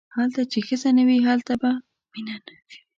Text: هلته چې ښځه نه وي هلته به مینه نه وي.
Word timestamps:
هلته 0.15 0.41
چې 0.51 0.59
ښځه 0.67 0.89
نه 0.97 1.03
وي 1.07 1.19
هلته 1.27 1.53
به 1.61 1.71
مینه 2.11 2.35
نه 2.45 2.55
وي. 2.65 2.77